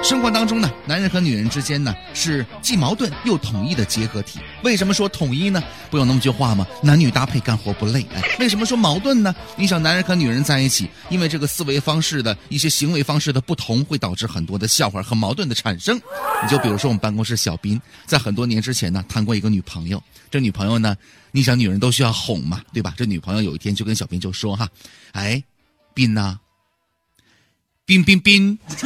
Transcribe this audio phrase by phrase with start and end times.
[0.00, 4.38] 生活当中呢，男人和女人之间呢是既矛盾又统一的结合体。
[4.62, 5.62] 为什么说统一呢？
[5.90, 6.66] 不有那么句话吗？
[6.82, 8.06] 男女搭配干活不累。
[8.14, 9.34] 哎，为什么说矛盾呢？
[9.56, 16.00] 你想，男人和女人在一起，因为这个思维方式的一些行为方式的不同，会导致很多的笑话和矛盾的产生。
[16.42, 20.96] 你就比如说我们办公室小斌，在很多年之前呢谈过一个女朋友，这女朋友呢，
[21.32, 22.94] 你想女人都需要哄嘛，对吧？
[22.96, 24.66] 这女朋友有一天就跟小斌就说哈，
[25.12, 25.42] 哎，
[25.92, 26.38] 斌呐。
[27.88, 28.58] 冰冰冰，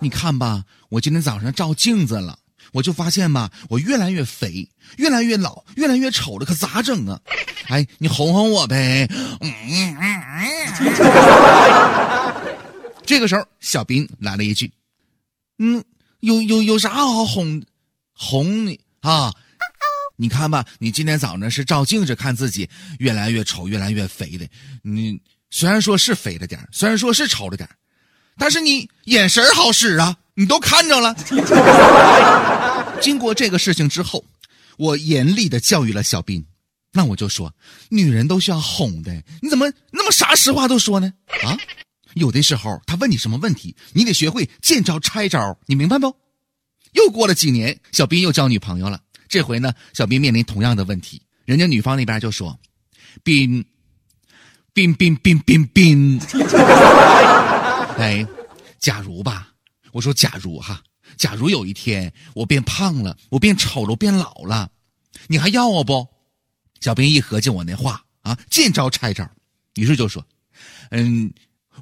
[0.00, 2.36] 你看吧，我今天早上照镜子了，
[2.72, 7.20] 我就发现吧，我越来越肥，越来越老，越来越丑了，可咋整啊？
[7.68, 9.06] 哎，你哄哄我呗。
[13.06, 14.72] 这个时候，小斌来了一句
[15.62, 15.84] ：“嗯，
[16.18, 17.62] 有有有啥好哄？
[18.14, 19.32] 哄你啊？
[20.16, 22.68] 你看吧，你今天早上是照镜子看自己
[22.98, 24.44] 越来越丑，越来越肥的，
[24.82, 27.68] 你。”虽然说是肥了点虽然说是丑了点
[28.38, 31.14] 但是你眼神好使啊，你都看着了。
[33.02, 34.24] 经过这个事情之后，
[34.78, 36.46] 我严厉的教育了小斌，
[36.92, 37.54] 那我就说，
[37.90, 41.12] 女人都需要哄的，你怎么那么啥实话都说呢？
[41.42, 41.58] 啊，
[42.14, 46.16] 有的时候他问你什么问题，你得学会见招拆招，你明白不？
[46.92, 52.58] 又过了几年，小斌又交女朋友了，这回呢，小斌面临同样的问题，人家女方那边就说，
[53.22, 53.62] 兵。
[54.72, 56.20] 冰冰冰冰冰，
[57.98, 58.26] 哎，
[58.78, 59.48] 假如吧，
[59.92, 60.80] 我说假如哈，
[61.16, 64.68] 假如有一天我变胖了，我变丑了，我变老了，
[65.26, 66.06] 你还要我不？
[66.80, 69.28] 小兵一合计我那话啊，见招拆招，
[69.74, 70.24] 于是就说，
[70.90, 71.32] 嗯，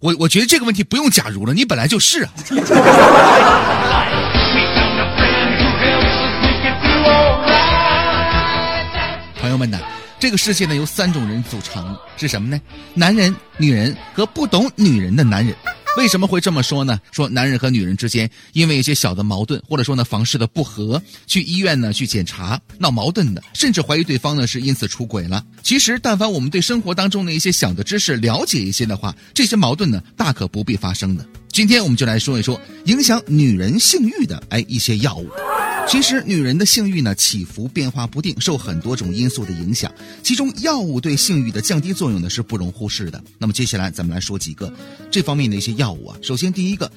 [0.01, 2.33] 我我觉得这个问题不用假如了，你本来就是啊。
[10.29, 12.61] 这个世界呢，由三种人组成，是什么呢？
[12.93, 15.57] 男人、女人和不懂女人的男人。
[15.97, 17.01] 为什么会这么说呢？
[17.11, 25.43] 说男人和女人之间因为一些小的矛盾，或者说呢房事的不和，去医院呢去检查闹矛盾的，甚至怀疑对方呢是因此出轨了。
[25.63, 31.25] 其实，但凡我们对生活当中的一些小的知识了解一些的话，这些矛盾呢大可不必发生的。
[31.51, 35.27] 今天我们就来说一说影响女人性欲的哎一些药物。
[35.91, 39.91] 其实，女人的性欲呢起伏变化不定，受很多种因素的影响。
[40.23, 43.23] 其中，药物对性欲的降低作用呢是不容忽视的。
[43.39, 44.71] 那么，接下来咱们来说几个
[45.11, 46.19] 这方面的一些药物啊。
[46.23, 46.91] 首先，第一个，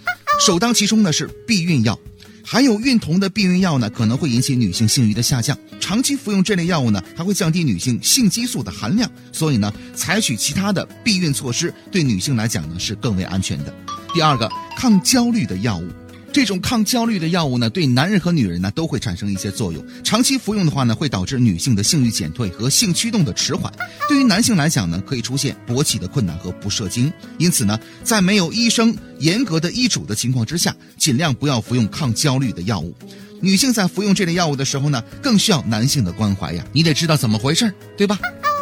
[0.45, 1.97] 首当其冲的是避孕药。
[2.43, 5.57] 含有孕酮的避孕药呢，可能会引起女性性欲的下降。
[5.79, 9.09] 长期服用这类药物呢，还会降低女性性激素的含量。
[9.31, 13.73] 所以呢，采取其他的避孕措施，对女性来讲呢是更为安全的。
[14.13, 15.87] 第二个，抗焦虑的药物。
[16.33, 19.85] 这种抗焦虑的药物呢，对男人和女人呢都会产生一些作用。
[20.01, 23.71] 长期服用的话呢，会导致女性的性欲减退和性驱动的迟缓。
[24.07, 27.11] 对于男性来讲呢，可以出现勃起的困难和不射精。
[27.37, 32.95] 因此呢，在没有医生严格的医嘱的情况之下，尽量不要服用抗焦虑的药物。
[33.41, 36.63] 女性在服用这类药物的时候呢，更需要男性的关怀呀。
[36.71, 38.17] 你得知道怎么回事，对吧？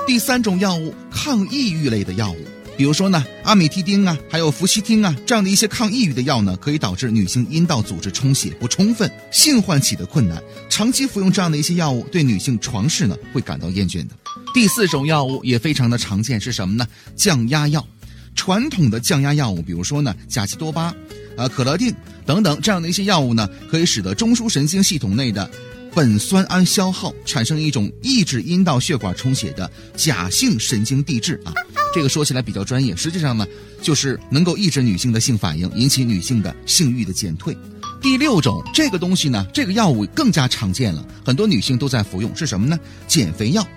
[0.08, 2.38] 第三种药物，抗抑郁类的药物。
[2.80, 10.42] 比如说呢，阿米替丁啊，还有氟西汀啊，这样的一些抗抑郁的药呢，可以导致女性阴道组织充血不充分，性唤起的困难。
[10.70, 14.16] 长期服用这样的一些药物，对女性床事呢会感到厌倦的。
[14.54, 16.88] 第四种药物也非常的常见，是什么呢？
[17.18, 17.86] 降压药。
[18.34, 20.96] 传统的降压药物，比如说呢，甲基多巴，
[21.40, 21.96] 啊，可乐定
[22.26, 25.50] 等等这样的一些药物呢，可以使得中枢神经系统内的。
[25.96, 31.52] 苯酸胺消耗产生一种抑制阴道血管充血的假性神经递质啊，
[31.92, 33.46] 这个说起来比较专业，实际上呢，
[33.82, 37.58] 就是能够抑制女性的性反应，引起女性的性欲的减退。
[38.00, 42.80] 第六种，这个东西呢，这个药物更加常见了，很多女性都在服用，是什么呢？
[43.08, 43.68] 减肥药。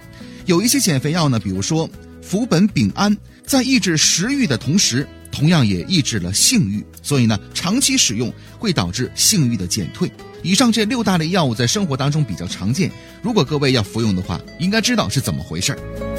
[0.44, 1.88] 有一些减肥药呢，比如说
[2.20, 10.10] 氟苯丙胺，在抑制食欲的同时，同样也抑制了性欲，所以呢，长期使用会导致性欲的减退。
[10.42, 12.90] 以上这六大类药物在生活当中比较常见，
[13.20, 16.11] 如果各位要服用的话，应该知道是怎么回事儿。